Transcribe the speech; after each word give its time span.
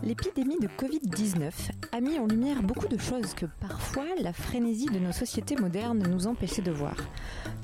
L'épidémie 0.00 0.58
de 0.58 0.68
Covid-19 0.68 1.52
a 1.92 2.00
mis 2.00 2.18
en 2.18 2.26
lumière 2.26 2.62
beaucoup 2.62 2.88
de 2.88 2.98
choses 2.98 3.34
que 3.34 3.46
parfois 3.60 4.06
la 4.20 4.32
frénésie 4.32 4.86
de 4.86 4.98
nos 4.98 5.12
sociétés 5.12 5.54
modernes 5.54 6.02
nous 6.10 6.26
empêchait 6.26 6.62
de 6.62 6.72
voir. 6.72 6.96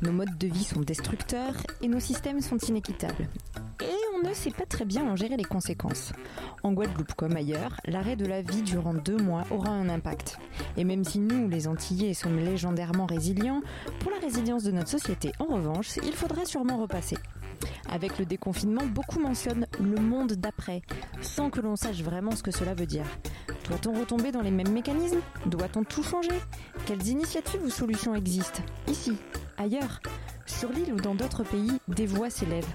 Nos 0.02 0.12
modes 0.12 0.36
de 0.38 0.46
vie 0.46 0.62
sont 0.62 0.82
destructeurs 0.82 1.56
et 1.80 1.88
nos 1.88 2.00
systèmes 2.00 2.40
sont 2.40 2.58
inéquitables. 2.58 3.28
Et 3.80 3.96
on 4.14 4.28
ne 4.28 4.34
sait 4.34 4.50
pas 4.50 4.66
très 4.66 4.84
bien 4.84 5.08
en 5.08 5.16
gérer 5.16 5.36
les 5.36 5.44
conséquences. 5.44 6.12
En 6.62 6.72
Guadeloupe 6.72 7.14
comme 7.14 7.34
ailleurs, 7.34 7.80
l'arrêt 7.86 8.16
de 8.16 8.26
la 8.26 8.42
vie 8.42 8.62
durant 8.62 8.94
deux 8.94 9.16
mois 9.16 9.44
aura 9.50 9.70
un 9.70 9.88
impact. 9.88 10.38
Et 10.76 10.84
même 10.84 11.04
si 11.04 11.18
nous, 11.18 11.48
les 11.48 11.66
Antillais, 11.66 12.14
sommes 12.14 12.38
légendairement 12.38 13.06
résilients, 13.06 13.62
pour 14.00 14.10
la 14.10 14.18
résilience 14.18 14.64
de 14.64 14.72
notre 14.72 14.90
société, 14.90 15.32
en 15.38 15.46
revanche, 15.46 15.96
il 16.04 16.12
faudra 16.12 16.44
sûrement 16.44 16.76
repasser. 16.76 17.16
Avec 17.90 18.18
le 18.18 18.26
déconfinement, 18.26 18.86
beaucoup 18.86 19.20
mentionnent 19.20 19.66
le 19.80 20.00
monde 20.00 20.32
d'après, 20.32 20.82
sans 21.22 21.50
que 21.50 21.60
l'on 21.60 21.76
sache 21.76 22.02
vraiment 22.02 22.32
ce 22.32 22.42
que 22.42 22.50
cela 22.50 22.74
veut 22.74 22.86
dire. 22.86 23.06
Doit-on 23.68 23.98
retomber 23.98 24.32
dans 24.32 24.42
les 24.42 24.50
mêmes 24.50 24.72
mécanismes? 24.72 25.20
Doit-on 25.46 25.84
tout 25.84 26.02
changer? 26.02 26.38
Quelles 26.86 27.06
initiatives 27.08 27.62
ou 27.64 27.70
solutions 27.70 28.14
existent? 28.14 28.62
Ici, 28.86 29.16
ailleurs, 29.56 30.00
sur 30.46 30.70
l'île 30.72 30.92
ou 30.94 31.00
dans 31.00 31.14
d'autres 31.14 31.44
pays, 31.44 31.78
des 31.88 32.06
voix 32.06 32.30
s'élèvent. 32.30 32.74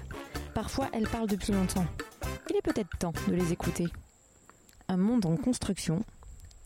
Parfois, 0.54 0.88
elles 0.92 1.08
parlent 1.08 1.28
depuis 1.28 1.52
longtemps. 1.52 1.86
Il 2.50 2.56
est 2.56 2.62
peut-être 2.62 2.96
temps 2.98 3.12
de 3.28 3.34
les 3.34 3.52
écouter. 3.52 3.86
Un 4.88 4.96
monde 4.96 5.26
en 5.26 5.36
construction, 5.36 6.04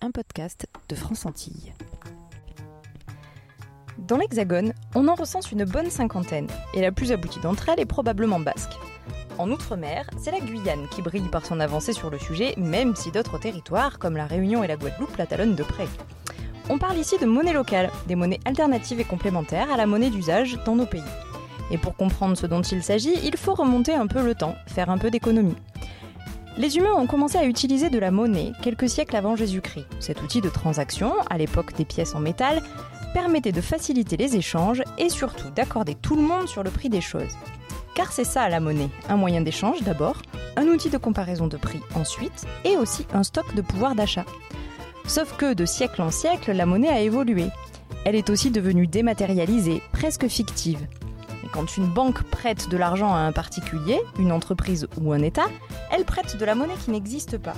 un 0.00 0.10
podcast 0.10 0.66
de 0.88 0.94
France 0.94 1.24
Antilles. 1.24 1.72
Dans 4.06 4.16
l'Hexagone, 4.16 4.72
on 4.94 5.08
en 5.08 5.14
recense 5.14 5.50
une 5.50 5.64
bonne 5.64 5.90
cinquantaine, 5.90 6.46
et 6.72 6.80
la 6.80 6.92
plus 6.92 7.10
aboutie 7.10 7.40
d'entre 7.40 7.68
elles 7.68 7.80
est 7.80 7.84
probablement 7.84 8.38
basque. 8.38 8.78
En 9.38 9.50
Outre-mer, 9.50 10.08
c'est 10.18 10.30
la 10.30 10.40
Guyane 10.40 10.86
qui 10.90 11.02
brille 11.02 11.28
par 11.28 11.44
son 11.44 11.58
avancée 11.58 11.92
sur 11.92 12.08
le 12.08 12.18
sujet, 12.18 12.54
même 12.56 12.94
si 12.94 13.10
d'autres 13.10 13.38
territoires, 13.38 13.98
comme 13.98 14.16
la 14.16 14.26
Réunion 14.26 14.62
et 14.62 14.68
la 14.68 14.76
Guadeloupe, 14.76 15.16
la 15.16 15.26
talonnent 15.26 15.56
de 15.56 15.62
près. 15.62 15.88
On 16.70 16.78
parle 16.78 16.98
ici 16.98 17.18
de 17.18 17.26
monnaie 17.26 17.52
locale, 17.52 17.90
des 18.06 18.14
monnaies 18.14 18.40
alternatives 18.44 19.00
et 19.00 19.04
complémentaires 19.04 19.70
à 19.72 19.76
la 19.76 19.86
monnaie 19.86 20.10
d'usage 20.10 20.58
dans 20.64 20.76
nos 20.76 20.86
pays. 20.86 21.02
Et 21.70 21.78
pour 21.78 21.96
comprendre 21.96 22.36
ce 22.36 22.46
dont 22.46 22.62
il 22.62 22.82
s'agit, 22.82 23.14
il 23.24 23.36
faut 23.36 23.54
remonter 23.54 23.94
un 23.94 24.06
peu 24.06 24.24
le 24.24 24.34
temps, 24.34 24.54
faire 24.66 24.90
un 24.90 24.98
peu 24.98 25.10
d'économie. 25.10 25.56
Les 26.56 26.76
humains 26.76 26.94
ont 26.96 27.06
commencé 27.06 27.38
à 27.38 27.44
utiliser 27.44 27.90
de 27.90 27.98
la 27.98 28.10
monnaie 28.10 28.52
quelques 28.62 28.88
siècles 28.88 29.16
avant 29.16 29.36
Jésus-Christ. 29.36 29.86
Cet 30.00 30.22
outil 30.22 30.40
de 30.40 30.48
transaction, 30.48 31.12
à 31.30 31.38
l'époque 31.38 31.74
des 31.74 31.84
pièces 31.84 32.14
en 32.14 32.20
métal, 32.20 32.62
permettait 33.20 33.50
de 33.50 33.60
faciliter 33.60 34.16
les 34.16 34.36
échanges 34.36 34.80
et 34.96 35.08
surtout 35.08 35.50
d'accorder 35.50 35.96
tout 35.96 36.14
le 36.14 36.22
monde 36.22 36.46
sur 36.46 36.62
le 36.62 36.70
prix 36.70 36.88
des 36.88 37.00
choses. 37.00 37.36
Car 37.96 38.12
c'est 38.12 38.22
ça 38.22 38.48
la 38.48 38.60
monnaie, 38.60 38.90
un 39.08 39.16
moyen 39.16 39.40
d'échange 39.40 39.82
d'abord, 39.82 40.22
un 40.56 40.66
outil 40.68 40.88
de 40.88 40.98
comparaison 40.98 41.48
de 41.48 41.56
prix 41.56 41.80
ensuite, 41.96 42.46
et 42.64 42.76
aussi 42.76 43.08
un 43.12 43.24
stock 43.24 43.56
de 43.56 43.60
pouvoir 43.60 43.96
d'achat. 43.96 44.24
Sauf 45.08 45.36
que 45.36 45.52
de 45.52 45.66
siècle 45.66 46.00
en 46.00 46.12
siècle, 46.12 46.52
la 46.52 46.64
monnaie 46.64 46.90
a 46.90 47.00
évolué. 47.00 47.48
Elle 48.04 48.14
est 48.14 48.30
aussi 48.30 48.52
devenue 48.52 48.86
dématérialisée, 48.86 49.82
presque 49.90 50.28
fictive. 50.28 50.86
Et 51.44 51.48
quand 51.52 51.76
une 51.76 51.92
banque 51.92 52.22
prête 52.22 52.68
de 52.68 52.76
l'argent 52.76 53.12
à 53.12 53.18
un 53.18 53.32
particulier, 53.32 53.98
une 54.20 54.30
entreprise 54.30 54.86
ou 55.00 55.12
un 55.12 55.22
État, 55.22 55.46
elle 55.90 56.04
prête 56.04 56.36
de 56.36 56.44
la 56.44 56.54
monnaie 56.54 56.78
qui 56.84 56.92
n'existe 56.92 57.36
pas. 57.36 57.54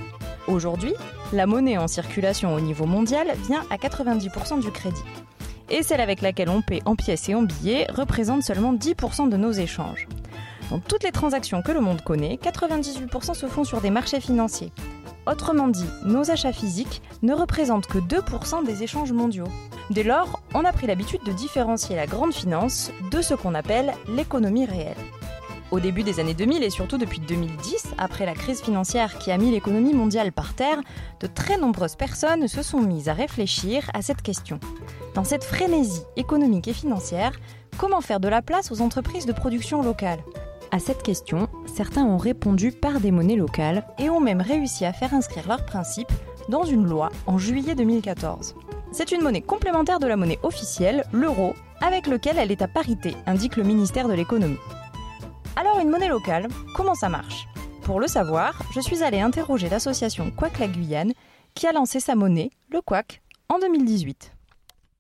Aujourd'hui, 0.47 0.95
la 1.35 1.45
monnaie 1.45 1.77
en 1.77 1.87
circulation 1.87 2.55
au 2.55 2.61
niveau 2.61 2.87
mondial 2.87 3.29
vient 3.47 3.63
à 3.69 3.77
90% 3.77 4.63
du 4.63 4.71
crédit 4.71 5.05
et 5.71 5.83
celle 5.83 6.01
avec 6.01 6.21
laquelle 6.21 6.51
on 6.51 6.63
paie 6.63 6.83
en 6.85 6.97
pièces 6.97 7.29
et 7.29 7.35
en 7.35 7.43
billets 7.43 7.87
représente 7.91 8.43
seulement 8.43 8.75
10% 8.75 9.29
de 9.29 9.37
nos 9.37 9.53
échanges. 9.53 10.09
Dans 10.71 10.79
toutes 10.79 11.03
les 11.03 11.13
transactions 11.13 11.63
que 11.63 11.73
le 11.73 11.81
monde 11.81 12.03
connaît, 12.03 12.39
98% 12.41 13.35
se 13.35 13.47
font 13.47 13.65
sur 13.65 13.81
des 13.81 13.91
marchés 13.91 14.21
financiers. 14.21 14.73
Autrement 15.27 15.69
dit, 15.69 15.87
nos 16.05 16.31
achats 16.31 16.53
physiques 16.53 17.03
ne 17.23 17.35
représentent 17.35 17.87
que 17.87 17.99
2% 17.99 18.65
des 18.65 18.83
échanges 18.83 19.13
mondiaux. 19.13 19.49
Dès 19.91 20.03
lors, 20.05 20.41
on 20.55 20.65
a 20.65 20.73
pris 20.73 20.87
l'habitude 20.87 21.23
de 21.25 21.33
différencier 21.33 21.97
la 21.97 22.07
grande 22.07 22.33
finance 22.33 22.91
de 23.11 23.21
ce 23.21 23.35
qu'on 23.35 23.55
appelle 23.55 23.93
l'économie 24.09 24.67
réelle. 24.67 24.97
Au 25.71 25.79
début 25.79 26.03
des 26.03 26.19
années 26.19 26.35
2000 26.35 26.65
et 26.65 26.71
surtout 26.71 26.99
depuis 26.99 27.21
2010, 27.21 27.95
après 27.97 28.27
la 28.27 28.35
crise 28.35 28.61
financière 28.61 29.19
qui 29.19 29.31
a 29.31 29.39
mis 29.39 29.53
l'économie 29.53 29.95
mondiale 29.95 30.33
par 30.33 30.55
terre, 30.55 30.81
de 31.21 31.29
très 31.29 31.59
nombreuses 31.59 31.95
personnes 31.95 32.49
se 32.49 32.63
sont 32.63 32.81
mises 32.81 33.09
à 33.09 33.13
réfléchir 33.13 33.89
à 33.95 34.03
cette 34.03 34.23
question. 34.23 34.59
Dans 35.15 35.23
cette 35.23 35.45
frénésie 35.45 36.03
économique 36.17 36.67
et 36.67 36.73
financière, 36.73 37.39
comment 37.79 38.01
faire 38.01 38.19
de 38.19 38.29
la 38.29 38.43
place 38.43 38.73
aux 38.73 38.81
entreprises 38.83 39.27
de 39.27 39.33
production 39.33 39.81
locale? 39.81 40.19
À 40.73 40.81
cette 40.81 41.05
question, 41.05 41.49
certains 41.73 42.05
ont 42.05 42.19
répondu 42.19 42.73
par 42.73 42.99
des 42.99 43.13
monnaies 43.13 43.37
locales 43.37 43.85
et 43.99 44.11
ont 44.11 44.21
même 44.21 44.41
réussi 44.41 44.85
à 44.85 44.93
faire 44.93 45.15
inscrire 45.15 45.47
leurs 45.47 45.65
principes 45.65 46.13
dans 46.49 46.65
une 46.65 46.87
loi 46.87 47.11
en 47.27 47.39
juillet 47.39 47.77
2014. 47.77 48.57
C'est 48.91 49.13
une 49.13 49.23
monnaie 49.23 49.41
complémentaire 49.41 50.01
de 50.01 50.09
la 50.09 50.17
monnaie 50.17 50.41
officielle, 50.43 51.05
l'euro, 51.13 51.55
avec 51.81 52.09
lequel 52.09 52.39
elle 52.39 52.51
est 52.51 52.63
à 52.63 52.67
parité, 52.67 53.15
indique 53.27 53.57
le 53.57 53.63
ministère 53.63 54.09
de 54.09 54.15
l'économie. 54.15 54.59
Alors 55.61 55.79
une 55.79 55.91
monnaie 55.91 56.09
locale, 56.09 56.49
comment 56.75 56.95
ça 56.95 57.11
marche? 57.11 57.45
Pour 57.85 58.01
le 58.01 58.07
savoir, 58.07 58.55
je 58.75 58.81
suis 58.81 59.03
allée 59.03 59.21
interroger 59.21 59.69
l'association 59.69 60.31
Quack 60.31 60.59
la 60.59 60.69
Guyane 60.69 61.13
qui 61.55 61.67
a 61.67 61.73
lancé 61.73 62.01
sa 62.01 62.15
monnaie, 62.15 62.49
le 62.71 62.81
Quack, 62.81 63.21
en 63.51 63.59
2018. 63.59 64.33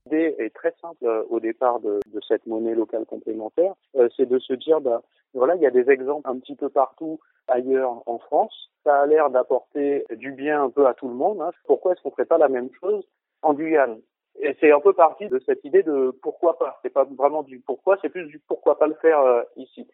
L'idée 0.05 0.35
est 0.39 0.55
très 0.55 0.75
simple 0.83 1.03
euh, 1.07 1.23
au 1.31 1.41
départ 1.41 1.81
de, 1.81 1.99
cette 2.29 2.45
monnaie 2.47 2.75
locale 2.75 3.07
complémentaire, 3.07 3.73
euh, 3.97 4.11
c'est 4.15 4.27
de 4.27 4.39
se 4.39 4.53
dire, 4.53 4.83
bah, 4.83 5.01
voilà, 5.33 5.55
il 5.55 5.63
y 5.63 5.67
a 5.67 5.71
des 5.71 5.89
exemples 5.89 6.29
un 6.29 6.39
petit 6.39 6.57
peu 6.57 6.69
partout 6.69 7.21
ailleurs 7.49 8.03
en 8.05 8.19
France. 8.19 8.69
Ça 8.85 9.01
a 9.01 9.07
l'air 9.07 9.31
d'apporter 9.31 10.05
du 10.11 10.33
bien 10.33 10.65
un 10.65 10.69
peu 10.69 10.87
à 10.87 10.93
tout 10.93 11.09
le 11.09 11.15
monde. 11.15 11.41
Hein. 11.41 11.53
Pourquoi 11.67 11.93
est-ce 11.93 12.03
qu'on 12.03 12.11
ne 12.11 12.15
ferait 12.17 12.27
pas 12.27 12.37
la 12.37 12.51
même 12.51 12.69
chose 12.79 13.03
en 13.41 13.55
Guyane? 13.55 13.99
Et 14.39 14.55
c'est 14.61 14.73
un 14.73 14.81
peu 14.81 14.93
parti 14.93 15.27
de 15.27 15.41
cette 15.47 15.65
idée 15.65 15.83
de 15.83 16.15
pourquoi 16.23 16.59
pas. 16.59 16.79
C'est 16.83 16.93
pas 16.93 17.05
vraiment 17.05 17.43
du 17.43 17.61
pourquoi, 17.61 17.97
c'est 18.03 18.11
plus 18.11 18.27
du 18.27 18.39
pourquoi 18.41 18.79
pas 18.79 18.87
le 18.87 18.95
faire 19.01 19.21
euh, 19.21 19.43
ici. 19.57 19.87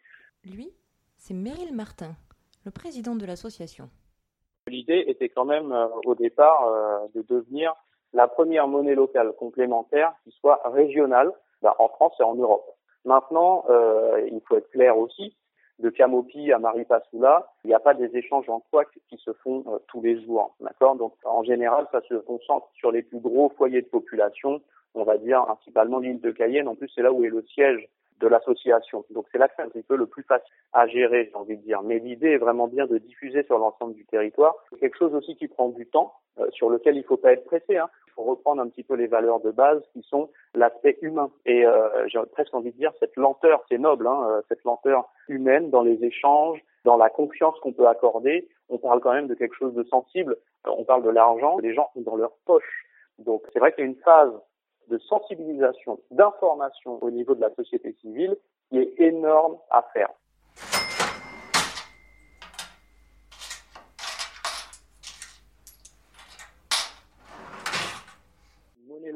Lui, 0.45 0.71
c'est 1.17 1.33
Meryl 1.33 1.73
Martin, 1.73 2.15
le 2.65 2.71
président 2.71 3.15
de 3.15 3.25
l'association. 3.25 3.89
L'idée 4.67 5.05
était 5.07 5.29
quand 5.29 5.45
même 5.45 5.71
euh, 5.71 5.87
au 6.05 6.15
départ 6.15 6.67
euh, 6.67 7.07
de 7.15 7.21
devenir 7.21 7.73
la 8.13 8.27
première 8.27 8.67
monnaie 8.67 8.95
locale 8.95 9.33
complémentaire 9.33 10.13
qui 10.23 10.31
soit 10.31 10.61
régionale 10.65 11.31
ben, 11.61 11.73
en 11.79 11.87
France 11.89 12.13
et 12.19 12.23
en 12.23 12.35
Europe. 12.35 12.65
Maintenant, 13.05 13.65
euh, 13.69 14.27
il 14.31 14.41
faut 14.47 14.57
être 14.57 14.69
clair 14.69 14.97
aussi, 14.97 15.35
de 15.79 15.89
Camopi 15.89 16.51
à 16.51 16.59
Maripasoula, 16.59 17.47
il 17.63 17.67
n'y 17.67 17.73
a 17.73 17.79
pas 17.79 17.93
des 17.93 18.15
échanges 18.17 18.49
en 18.49 18.59
couac 18.71 18.87
qui 19.09 19.17
se 19.17 19.31
font 19.33 19.63
tous 19.87 20.01
les 20.01 20.21
jours, 20.23 20.55
d'accord? 20.59 20.95
Donc 20.95 21.13
en 21.23 21.43
général, 21.43 21.87
ça 21.91 22.01
se 22.09 22.15
concentre 22.15 22.67
sur 22.73 22.91
les 22.91 23.03
plus 23.03 23.19
gros 23.19 23.49
foyers 23.57 23.81
de 23.81 23.87
population, 23.87 24.61
on 24.95 25.03
va 25.03 25.17
dire 25.17 25.45
principalement 25.45 25.99
l'île 25.99 26.21
de 26.21 26.31
Cayenne. 26.31 26.67
En 26.67 26.75
plus, 26.75 26.89
c'est 26.93 27.01
là 27.01 27.11
où 27.11 27.23
est 27.23 27.29
le 27.29 27.43
siège 27.43 27.87
de 28.19 28.27
l'association. 28.27 29.05
Donc 29.11 29.27
c'est 29.31 29.37
là 29.37 29.47
que 29.47 29.53
c'est 29.55 29.63
un 29.63 29.69
petit 29.69 29.83
peu 29.83 29.95
le 29.95 30.07
plus 30.07 30.23
facile 30.23 30.51
à 30.73 30.87
gérer, 30.87 31.29
j'ai 31.29 31.35
envie 31.35 31.57
de 31.57 31.61
dire. 31.61 31.83
Mais 31.83 31.99
l'idée 31.99 32.31
est 32.31 32.37
vraiment 32.37 32.67
bien 32.67 32.87
de 32.87 32.97
diffuser 32.97 33.43
sur 33.43 33.57
l'ensemble 33.59 33.93
du 33.93 34.05
territoire. 34.05 34.55
Quelque 34.79 34.97
chose 34.97 35.13
aussi 35.13 35.35
qui 35.35 35.47
prend 35.47 35.69
du 35.69 35.85
temps, 35.85 36.13
euh, 36.13 36.26
sur 36.51 36.69
lequel 36.69 36.95
il 36.95 36.99
ne 36.99 37.03
faut 37.05 37.17
pas 37.17 37.33
être 37.33 37.45
pressé. 37.45 37.77
Hein. 37.77 37.89
Il 38.07 38.13
faut 38.13 38.23
reprendre 38.23 38.61
un 38.61 38.67
petit 38.67 38.83
peu 38.83 38.95
les 38.95 39.07
valeurs 39.07 39.39
de 39.39 39.51
base 39.51 39.81
qui 39.93 40.01
sont 40.03 40.29
l'aspect 40.55 40.97
humain. 41.01 41.29
Et 41.45 41.65
euh, 41.65 42.07
j'ai 42.07 42.19
presque 42.31 42.53
envie 42.53 42.71
de 42.71 42.77
dire 42.77 42.91
cette 42.99 43.15
lenteur, 43.15 43.63
c'est 43.69 43.77
noble, 43.77 44.07
hein, 44.07 44.27
euh, 44.29 44.41
cette 44.49 44.63
lenteur 44.63 45.07
humaine 45.27 45.69
dans 45.69 45.81
les 45.81 46.03
échanges, 46.03 46.59
dans 46.83 46.97
la 46.97 47.09
confiance 47.09 47.59
qu'on 47.59 47.73
peut 47.73 47.87
accorder. 47.87 48.47
On 48.69 48.77
parle 48.77 48.99
quand 49.01 49.13
même 49.13 49.27
de 49.27 49.35
quelque 49.35 49.55
chose 49.55 49.73
de 49.73 49.83
sensible. 49.83 50.37
On 50.65 50.83
parle 50.83 51.03
de 51.03 51.09
l'argent, 51.09 51.57
les 51.59 51.73
gens 51.73 51.89
sont 51.93 52.01
dans 52.01 52.15
leur 52.15 52.31
poche. 52.45 52.85
Donc 53.19 53.43
c'est 53.53 53.59
vrai 53.59 53.71
qu'il 53.73 53.83
y 53.83 53.87
a 53.87 53.89
une 53.89 53.97
phase 53.97 54.33
de 54.89 54.97
sensibilisation, 54.99 55.99
d'information 56.11 57.01
au 57.03 57.11
niveau 57.11 57.35
de 57.35 57.41
la 57.41 57.53
société 57.55 57.93
civile 58.01 58.37
qui 58.69 58.79
est 58.79 58.93
énorme 58.99 59.57
à 59.69 59.83
faire. 59.93 60.09
monnaie 68.87 69.11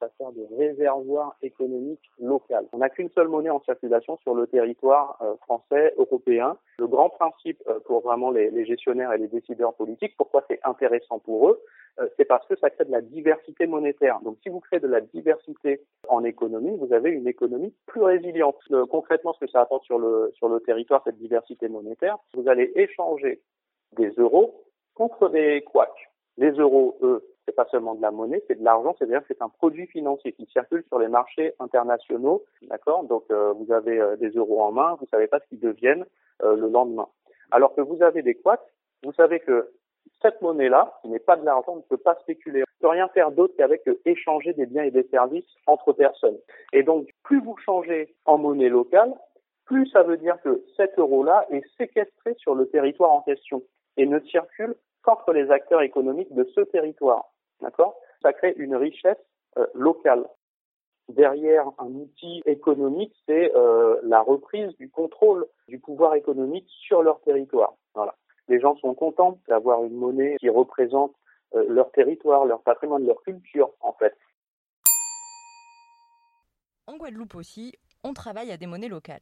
ça 0.00 0.08
sert 0.18 0.32
de 0.32 0.46
réservoir 0.56 1.36
économique 1.42 2.10
local. 2.18 2.66
On 2.72 2.78
n'a 2.78 2.90
qu'une 2.90 3.10
seule 3.10 3.28
monnaie 3.28 3.50
en 3.50 3.62
circulation 3.62 4.16
sur 4.18 4.34
le 4.34 4.46
territoire 4.46 5.18
euh, 5.22 5.36
français, 5.42 5.94
européen. 5.96 6.56
Le 6.78 6.86
grand 6.86 7.10
principe 7.10 7.62
euh, 7.68 7.80
pour 7.80 8.00
vraiment 8.00 8.30
les, 8.30 8.50
les, 8.50 8.64
gestionnaires 8.64 9.12
et 9.12 9.18
les 9.18 9.28
décideurs 9.28 9.74
politiques, 9.74 10.16
pourquoi 10.16 10.44
c'est 10.48 10.60
intéressant 10.64 11.18
pour 11.18 11.48
eux, 11.48 11.60
euh, 12.00 12.08
c'est 12.16 12.24
parce 12.24 12.46
que 12.46 12.56
ça 12.56 12.70
crée 12.70 12.84
de 12.84 12.92
la 12.92 13.00
diversité 13.00 13.66
monétaire. 13.66 14.20
Donc 14.22 14.38
si 14.42 14.48
vous 14.48 14.60
créez 14.60 14.80
de 14.80 14.88
la 14.88 15.00
diversité 15.00 15.82
en 16.08 16.24
économie, 16.24 16.76
vous 16.78 16.92
avez 16.92 17.10
une 17.10 17.28
économie 17.28 17.74
plus 17.86 18.02
résiliente. 18.02 18.56
concrètement, 18.90 19.32
ce 19.34 19.44
que 19.44 19.50
ça 19.50 19.60
apporte 19.60 19.84
sur 19.84 19.98
le, 19.98 20.32
sur 20.36 20.48
le 20.48 20.60
territoire, 20.60 21.02
cette 21.04 21.18
diversité 21.18 21.68
monétaire, 21.68 22.18
vous 22.34 22.48
allez 22.48 22.72
échanger 22.76 23.40
des 23.96 24.10
euros 24.16 24.64
contre 24.94 25.28
des 25.28 25.62
couacs. 25.62 26.10
Les 26.38 26.50
euros, 26.52 26.96
eux, 27.02 27.22
c'est 27.46 27.54
pas 27.54 27.66
seulement 27.70 27.94
de 27.94 28.02
la 28.02 28.10
monnaie, 28.10 28.42
c'est 28.46 28.58
de 28.58 28.64
l'argent, 28.64 28.94
c'est-à-dire 28.98 29.20
que 29.20 29.26
c'est 29.28 29.42
un 29.42 29.48
produit 29.48 29.86
financier 29.86 30.32
qui 30.32 30.46
circule 30.46 30.84
sur 30.88 30.98
les 30.98 31.08
marchés 31.08 31.54
internationaux, 31.58 32.44
d'accord? 32.62 33.04
Donc 33.04 33.24
euh, 33.30 33.52
vous 33.52 33.72
avez 33.72 34.00
euh, 34.00 34.16
des 34.16 34.30
euros 34.30 34.62
en 34.62 34.72
main, 34.72 34.96
vous 35.00 35.06
savez 35.10 35.26
pas 35.26 35.40
ce 35.40 35.48
qu'ils 35.48 35.60
deviennent 35.60 36.04
le 36.44 36.68
lendemain. 36.68 37.06
Alors 37.52 37.72
que 37.74 37.80
vous 37.80 38.02
avez 38.02 38.22
des 38.22 38.34
couacs, 38.34 38.66
vous 39.04 39.12
savez 39.12 39.38
que 39.38 39.70
cette 40.22 40.40
monnaie-là, 40.40 40.98
qui 41.02 41.08
n'est 41.08 41.18
pas 41.18 41.36
de 41.36 41.44
l'argent, 41.44 41.76
ne 41.76 41.82
peut 41.82 41.96
pas 41.96 42.14
spéculer. 42.22 42.60
On 42.60 42.86
ne 42.86 42.88
peut 42.88 42.92
rien 42.92 43.08
faire 43.08 43.32
d'autre 43.32 43.54
qu'avec 43.56 43.82
échanger 44.04 44.52
des 44.54 44.66
biens 44.66 44.84
et 44.84 44.90
des 44.90 45.06
services 45.08 45.48
entre 45.66 45.92
personnes. 45.92 46.38
Et 46.72 46.82
donc, 46.82 47.08
plus 47.24 47.40
vous 47.40 47.56
changez 47.58 48.14
en 48.24 48.38
monnaie 48.38 48.68
locale, 48.68 49.12
plus 49.64 49.86
ça 49.88 50.02
veut 50.02 50.16
dire 50.16 50.40
que 50.42 50.64
cet 50.76 50.98
euro-là 50.98 51.46
est 51.50 51.64
séquestré 51.76 52.34
sur 52.38 52.54
le 52.54 52.68
territoire 52.68 53.10
en 53.10 53.22
question 53.22 53.62
et 53.96 54.06
ne 54.06 54.20
circule 54.20 54.74
qu'entre 55.02 55.32
les 55.32 55.50
acteurs 55.50 55.82
économiques 55.82 56.32
de 56.34 56.44
ce 56.54 56.60
territoire. 56.60 57.32
D'accord? 57.60 57.96
Ça 58.22 58.32
crée 58.32 58.54
une 58.56 58.76
richesse 58.76 59.18
euh, 59.58 59.66
locale. 59.74 60.26
Derrière 61.08 61.66
un 61.78 61.88
outil 61.88 62.42
économique, 62.46 63.14
c'est 63.26 63.54
euh, 63.54 63.98
la 64.02 64.20
reprise 64.20 64.74
du 64.78 64.88
contrôle 64.88 65.46
du 65.68 65.78
pouvoir 65.78 66.14
économique 66.14 66.66
sur 66.68 67.02
leur 67.02 67.20
territoire. 67.22 67.74
Voilà. 67.94 68.14
Les 68.48 68.60
gens 68.60 68.76
sont 68.76 68.94
contents 68.94 69.38
d'avoir 69.48 69.84
une 69.84 69.96
monnaie 69.96 70.36
qui 70.38 70.48
représente 70.48 71.12
euh, 71.54 71.64
leur 71.68 71.90
territoire, 71.92 72.44
leur 72.44 72.62
patrimoine, 72.62 73.04
leur 73.04 73.20
culture, 73.22 73.70
en 73.80 73.92
fait. 73.92 74.16
En 76.86 76.96
Guadeloupe 76.96 77.34
aussi, 77.34 77.74
on 78.04 78.12
travaille 78.12 78.50
à 78.50 78.56
des 78.56 78.66
monnaies 78.66 78.88
locales. 78.88 79.20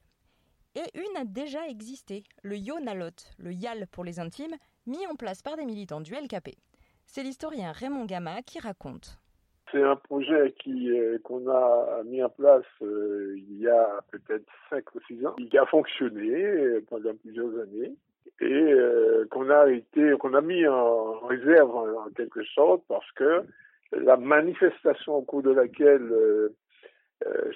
Et 0.77 0.99
une 0.99 1.17
a 1.17 1.25
déjà 1.25 1.67
existé, 1.67 2.23
le 2.43 2.56
Yonalot, 2.56 3.11
le 3.38 3.53
YAL 3.53 3.87
pour 3.88 4.05
les 4.05 4.21
intimes, 4.21 4.56
mis 4.87 5.06
en 5.06 5.15
place 5.15 5.43
par 5.43 5.56
des 5.56 5.65
militants 5.65 6.00
du 6.00 6.12
LKP. 6.12 6.56
C'est 7.06 7.23
l'historien 7.23 7.73
Raymond 7.73 8.05
Gama 8.05 8.43
qui 8.43 8.61
raconte. 8.61 9.19
C'est 9.73 9.82
un 9.82 9.97
projet 9.97 10.55
qui 10.59 10.91
euh, 10.91 11.19
qu'on 11.23 11.49
a 11.49 12.03
mis 12.05 12.23
en 12.23 12.29
place 12.29 12.65
euh, 12.82 13.35
il 13.37 13.61
y 13.61 13.69
a 13.69 14.00
peut-être 14.11 14.47
5 14.71 14.94
ou 14.94 15.00
6 15.06 15.27
ans, 15.27 15.35
qui 15.35 15.59
a 15.59 15.67
fonctionné 15.67 16.44
euh, 16.44 16.85
pendant 16.88 17.15
plusieurs 17.15 17.50
années 17.61 17.94
et 18.41 18.75
qu'on 19.31 19.50
a 19.50 19.69
été 19.71 20.12
qu'on 20.19 20.32
a 20.32 20.41
mis 20.41 20.67
en 20.67 21.19
réserve 21.27 21.77
en, 21.77 22.09
quelque 22.17 22.43
sorte 22.44 22.82
parce 22.88 23.11
que 23.12 23.44
la 23.93 24.17
manifestation 24.17 25.17
au 25.17 25.23
cours 25.23 25.43
de 25.43 25.50
laquelle 25.50 26.11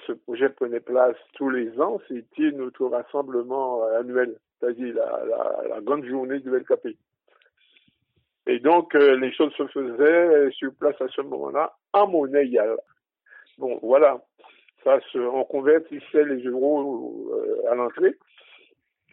ce 0.07 0.13
projet 0.13 0.51
prenait 0.51 0.81
place 0.81 1.17
tous 1.37 1.49
les 1.49 1.81
ans, 1.81 2.01
c'était 2.07 2.51
notre 2.51 2.85
rassemblement 2.87 3.83
annuel, 3.99 4.37
c'est-à-dire 4.61 4.95
la, 4.95 5.25
la, 5.25 5.69
la, 5.71 5.81
grande 5.81 6.05
journée 6.05 6.41
du 6.41 6.51
LKP. 6.51 6.99
Et 8.47 8.59
donc, 8.59 8.95
euh, 8.95 9.17
les 9.17 9.33
choses 9.33 9.53
se 9.55 9.67
faisaient 9.69 10.51
sur 10.53 10.75
place 10.75 11.01
à 11.01 11.09
ce 11.09 11.23
moment-là 11.23 11.75
en 11.93 12.09
monnaie 12.09 12.47
YAL. 12.47 12.77
Bon, 13.59 13.79
voilà. 13.83 14.23
Ça 14.83 15.01
se, 15.13 15.19
on 15.19 15.45
convertissait 15.45 16.25
les 16.27 16.43
euros 16.43 17.31
euh, 17.33 17.71
à 17.71 17.75
l'entrée. 17.75 18.15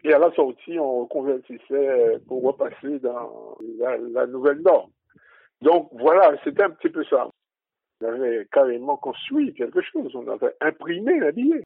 Et 0.04 0.14
à 0.14 0.20
la 0.20 0.32
sortie, 0.34 0.78
on 0.80 1.06
convertissait 1.06 1.62
euh, 1.72 2.20
pour 2.28 2.44
repasser 2.44 3.00
dans 3.00 3.58
la, 3.78 4.28
nouvelle 4.28 4.62
norme. 4.62 4.92
Donc 5.62 5.90
voilà, 5.94 6.36
c'était 6.44 6.64
un 6.64 6.72
petit 6.72 6.90
peu 6.90 7.04
ça. 7.06 7.30
On 8.02 8.08
avait 8.08 8.48
carrément 8.52 8.98
construit 8.98 9.54
quelque 9.54 9.82
chose. 9.82 10.14
On 10.16 10.28
avait 10.28 10.56
imprimé 10.60 11.20
la 11.20 11.32
billet. 11.32 11.64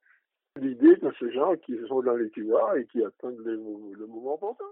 L'idée 0.60 0.98
de 0.98 1.12
ces 1.18 1.32
gens 1.32 1.56
qui 1.56 1.78
sont 1.88 2.02
dans 2.02 2.16
les 2.16 2.30
tiroirs 2.30 2.76
et 2.76 2.86
qui 2.86 3.04
attendent 3.04 3.40
le, 3.44 3.56
le 3.56 4.08
moment 4.08 4.36
important. 4.36 4.66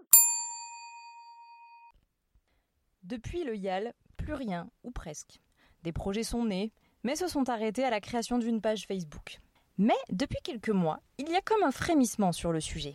Depuis 3.04 3.44
le 3.44 3.54
YAL, 3.58 3.92
plus 4.18 4.34
rien, 4.34 4.68
ou 4.86 4.92
presque. 4.92 5.42
Des 5.84 5.92
projets 5.92 6.24
sont 6.24 6.46
nés, 6.46 6.72
mais 7.04 7.18
se 7.18 7.28
sont 7.28 7.50
arrêtés 7.50 7.84
à 7.84 7.90
la 7.90 8.00
création 8.00 8.38
d'une 8.38 8.62
page 8.62 8.86
Facebook. 8.88 9.40
Mais 9.78 9.94
depuis 10.10 10.40
quelques 10.42 10.70
mois, 10.70 11.00
il 11.18 11.30
y 11.30 11.36
a 11.36 11.42
comme 11.42 11.64
un 11.64 11.72
frémissement 11.72 12.32
sur 12.32 12.54
le 12.54 12.62
sujet. 12.62 12.94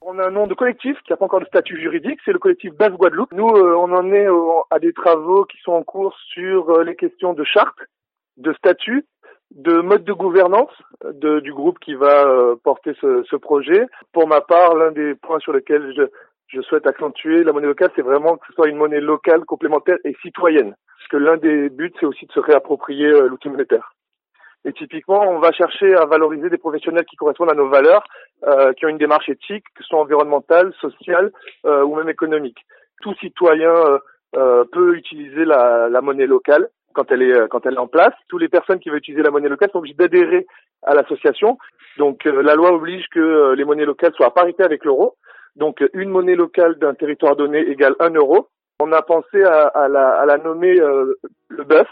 On 0.00 0.18
a 0.18 0.28
un 0.28 0.30
nom 0.30 0.46
de 0.46 0.54
collectif 0.54 0.96
qui 1.04 1.12
n'a 1.12 1.18
pas 1.18 1.26
encore 1.26 1.40
de 1.40 1.44
statut 1.44 1.78
juridique, 1.78 2.20
c'est 2.24 2.32
le 2.32 2.38
collectif 2.38 2.72
Basse 2.72 2.92
Guadeloupe. 2.92 3.32
Nous, 3.32 3.48
euh, 3.48 3.76
on 3.76 3.92
en 3.92 4.10
est 4.12 4.26
euh, 4.26 4.60
à 4.70 4.78
des 4.78 4.94
travaux 4.94 5.44
qui 5.44 5.58
sont 5.58 5.72
en 5.72 5.82
cours 5.82 6.16
sur 6.32 6.70
euh, 6.70 6.82
les 6.82 6.96
questions 6.96 7.34
de 7.34 7.44
charte, 7.44 7.78
de 8.38 8.54
statut, 8.54 9.04
de 9.50 9.82
mode 9.82 10.04
de 10.04 10.12
gouvernance 10.14 10.72
du 11.42 11.52
groupe 11.52 11.80
qui 11.80 11.94
va 11.94 12.54
porter 12.62 12.92
ce, 13.00 13.24
ce, 13.28 13.36
projet. 13.36 13.84
Pour 14.12 14.28
ma 14.28 14.40
part, 14.40 14.76
l'un 14.76 14.92
des 14.92 15.16
points 15.16 15.40
sur 15.40 15.52
lesquels 15.52 15.92
je, 15.96 16.02
je 16.52 16.60
souhaite 16.62 16.86
accentuer 16.86 17.44
la 17.44 17.52
monnaie 17.52 17.66
locale, 17.66 17.90
c'est 17.94 18.02
vraiment 18.02 18.36
que 18.36 18.46
ce 18.48 18.52
soit 18.54 18.68
une 18.68 18.76
monnaie 18.76 19.00
locale, 19.00 19.44
complémentaire 19.44 19.98
et 20.04 20.16
citoyenne. 20.22 20.74
Parce 20.98 21.08
que 21.08 21.16
l'un 21.16 21.36
des 21.36 21.68
buts, 21.68 21.92
c'est 21.98 22.06
aussi 22.06 22.26
de 22.26 22.32
se 22.32 22.40
réapproprier 22.40 23.06
euh, 23.06 23.28
l'outil 23.28 23.48
monétaire. 23.48 23.94
Et 24.64 24.72
typiquement, 24.72 25.22
on 25.22 25.38
va 25.38 25.52
chercher 25.52 25.94
à 25.94 26.04
valoriser 26.04 26.50
des 26.50 26.58
professionnels 26.58 27.06
qui 27.06 27.16
correspondent 27.16 27.50
à 27.50 27.54
nos 27.54 27.68
valeurs, 27.68 28.04
euh, 28.46 28.72
qui 28.74 28.84
ont 28.84 28.90
une 28.90 28.98
démarche 28.98 29.28
éthique, 29.28 29.64
que 29.74 29.82
ce 29.82 29.88
soit 29.88 30.00
environnementale, 30.00 30.72
sociale 30.80 31.30
euh, 31.64 31.82
ou 31.82 31.94
même 31.94 32.10
économique. 32.10 32.58
Tout 33.00 33.14
citoyen 33.14 33.72
euh, 34.36 34.64
peut 34.70 34.96
utiliser 34.96 35.44
la, 35.46 35.88
la, 35.88 36.02
monnaie 36.02 36.26
locale 36.26 36.68
quand 36.92 37.10
elle 37.10 37.22
est 37.22 37.48
quand 37.48 37.64
elle 37.64 37.74
est 37.74 37.78
en 37.78 37.86
place. 37.86 38.12
Toutes 38.28 38.42
les 38.42 38.48
personnes 38.48 38.80
qui 38.80 38.90
veulent 38.90 38.98
utiliser 38.98 39.22
la 39.22 39.30
monnaie 39.30 39.48
locale 39.48 39.70
sont 39.70 39.78
obligées 39.78 39.94
d'adhérer 39.94 40.46
à 40.82 40.94
l'association. 40.94 41.56
Donc 41.96 42.24
la 42.24 42.54
loi 42.54 42.72
oblige 42.72 43.06
que 43.10 43.54
les 43.54 43.64
monnaies 43.64 43.86
locales 43.86 44.12
soient 44.14 44.26
à 44.26 44.30
parité 44.30 44.62
avec 44.62 44.84
l'euro. 44.84 45.16
Donc 45.60 45.84
une 45.92 46.08
monnaie 46.08 46.34
locale 46.34 46.76
d'un 46.78 46.94
territoire 46.94 47.36
donné 47.36 47.58
égale 47.58 47.94
un 48.00 48.10
euro. 48.10 48.48
On 48.80 48.90
a 48.92 49.02
pensé 49.02 49.44
à, 49.44 49.66
à, 49.66 49.88
la, 49.88 50.08
à 50.20 50.24
la, 50.24 50.38
nommer 50.38 50.80
euh, 50.80 51.14
le 51.48 51.64
bœuf, 51.64 51.86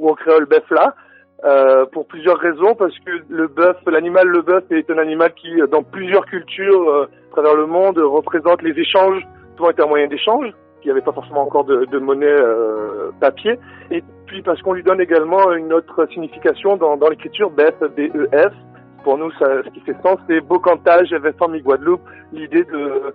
ou 0.00 0.10
en 0.10 0.14
créole 0.14 0.46
bœuf 0.46 0.68
là, 0.70 0.96
euh, 1.44 1.86
pour 1.86 2.06
plusieurs 2.08 2.38
raisons, 2.38 2.74
parce 2.74 2.98
que 2.98 3.12
le 3.28 3.46
bœuf, 3.46 3.76
l'animal 3.86 4.26
le 4.26 4.42
bœuf 4.42 4.64
est 4.70 4.90
un 4.90 4.98
animal 4.98 5.32
qui, 5.34 5.50
dans 5.70 5.84
plusieurs 5.84 6.26
cultures 6.26 6.90
euh, 6.90 7.04
à 7.04 7.32
travers 7.32 7.54
le 7.54 7.66
monde, 7.66 7.98
représente 7.98 8.60
les 8.62 8.76
échanges, 8.76 9.22
souvent 9.56 9.70
est 9.70 9.80
un 9.80 9.86
moyen 9.86 10.08
d'échange, 10.08 10.52
qui 10.80 10.88
n'y 10.88 10.90
avait 10.90 11.00
pas 11.00 11.12
forcément 11.12 11.42
encore 11.42 11.64
de, 11.64 11.84
de 11.84 11.98
monnaie 12.00 12.26
euh, 12.26 13.12
papier, 13.20 13.56
et 13.92 14.02
puis 14.26 14.42
parce 14.42 14.60
qu'on 14.62 14.72
lui 14.72 14.82
donne 14.82 15.00
également 15.00 15.52
une 15.52 15.72
autre 15.72 16.06
signification 16.12 16.76
dans, 16.76 16.96
dans 16.96 17.08
l'écriture, 17.08 17.50
BEF, 17.50 17.78
B-E-F, 17.78 18.52
pour 19.02 19.18
nous, 19.18 19.30
ce 19.32 19.68
qui 19.70 19.80
fait 19.80 19.96
sens, 20.02 20.18
c'est 20.28 20.40
Bocantage, 20.40 21.12
et 21.12 21.32
Famille 21.38 21.62
Guadeloupe, 21.62 22.02
l'idée 22.32 22.64
de 22.64 23.14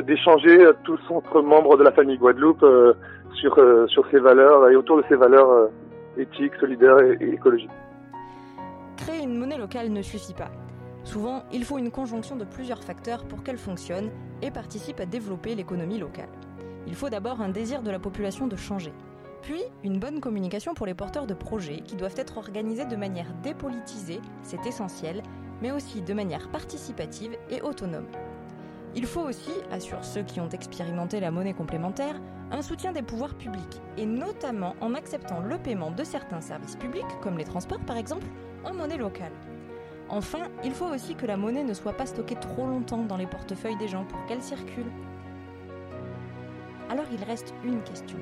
d'échanger 0.00 0.58
tous 0.84 1.00
entre 1.08 1.40
membres 1.40 1.76
de 1.78 1.84
la 1.84 1.92
famille 1.92 2.18
Guadeloupe 2.18 2.62
euh, 2.62 2.92
sur 3.34 3.58
euh, 3.58 3.86
sur 3.86 4.06
ces 4.10 4.18
valeurs 4.18 4.68
et 4.68 4.76
autour 4.76 4.98
de 4.98 5.04
ces 5.08 5.14
valeurs 5.14 5.48
euh, 5.50 5.68
éthiques, 6.18 6.52
solidaires 6.60 6.98
et, 7.00 7.16
et 7.20 7.34
écologiques. 7.34 7.70
Créer 8.96 9.22
une 9.22 9.38
monnaie 9.38 9.56
locale 9.56 9.90
ne 9.90 10.02
suffit 10.02 10.34
pas. 10.34 10.50
Souvent, 11.04 11.44
il 11.52 11.64
faut 11.64 11.78
une 11.78 11.90
conjonction 11.90 12.36
de 12.36 12.44
plusieurs 12.44 12.82
facteurs 12.82 13.24
pour 13.24 13.42
qu'elle 13.42 13.56
fonctionne 13.56 14.10
et 14.42 14.50
participe 14.50 15.00
à 15.00 15.06
développer 15.06 15.54
l'économie 15.54 15.98
locale. 15.98 16.28
Il 16.86 16.94
faut 16.94 17.08
d'abord 17.08 17.40
un 17.40 17.48
désir 17.48 17.82
de 17.82 17.90
la 17.90 17.98
population 17.98 18.46
de 18.46 18.56
changer. 18.56 18.92
Puis, 19.42 19.62
une 19.84 19.98
bonne 19.98 20.20
communication 20.20 20.74
pour 20.74 20.86
les 20.86 20.94
porteurs 20.94 21.26
de 21.26 21.34
projets 21.34 21.80
qui 21.80 21.96
doivent 21.96 22.18
être 22.18 22.38
organisés 22.38 22.84
de 22.84 22.96
manière 22.96 23.32
dépolitisée, 23.42 24.20
c'est 24.42 24.66
essentiel, 24.66 25.22
mais 25.62 25.70
aussi 25.70 26.02
de 26.02 26.14
manière 26.14 26.48
participative 26.50 27.36
et 27.50 27.62
autonome. 27.62 28.06
Il 28.94 29.06
faut 29.06 29.20
aussi, 29.20 29.52
assure 29.70 30.04
ceux 30.04 30.22
qui 30.22 30.40
ont 30.40 30.48
expérimenté 30.48 31.20
la 31.20 31.30
monnaie 31.30 31.54
complémentaire, 31.54 32.20
un 32.50 32.62
soutien 32.62 32.92
des 32.92 33.02
pouvoirs 33.02 33.34
publics, 33.34 33.80
et 33.96 34.06
notamment 34.06 34.74
en 34.80 34.94
acceptant 34.94 35.40
le 35.40 35.58
paiement 35.58 35.90
de 35.90 36.04
certains 36.04 36.40
services 36.40 36.76
publics, 36.76 37.04
comme 37.22 37.38
les 37.38 37.44
transports 37.44 37.80
par 37.80 37.96
exemple, 37.96 38.26
en 38.64 38.74
monnaie 38.74 38.96
locale. 38.96 39.32
Enfin, 40.08 40.48
il 40.64 40.72
faut 40.72 40.86
aussi 40.86 41.14
que 41.14 41.26
la 41.26 41.36
monnaie 41.36 41.64
ne 41.64 41.74
soit 41.74 41.92
pas 41.92 42.06
stockée 42.06 42.36
trop 42.36 42.66
longtemps 42.66 43.04
dans 43.04 43.18
les 43.18 43.26
portefeuilles 43.26 43.76
des 43.76 43.88
gens 43.88 44.04
pour 44.04 44.24
qu'elle 44.24 44.42
circule. 44.42 44.90
Alors 46.88 47.04
il 47.12 47.22
reste 47.24 47.52
une 47.62 47.82
question. 47.82 48.18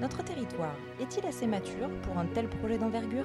Notre 0.00 0.22
territoire 0.22 0.76
est-il 1.00 1.26
assez 1.26 1.46
mature 1.46 1.88
pour 2.02 2.18
un 2.18 2.26
tel 2.26 2.48
projet 2.48 2.76
d'envergure? 2.76 3.24